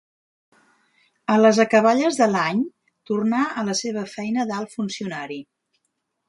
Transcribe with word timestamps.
A 1.33 1.35
les 1.41 1.59
acaballes 1.63 2.17
de 2.21 2.27
l'any 2.31 2.63
tornà 3.11 3.43
a 3.51 3.67
la 3.69 3.77
seva 3.83 4.07
feina 4.15 4.47
d'alt 4.53 4.75
funcionari. 4.79 5.39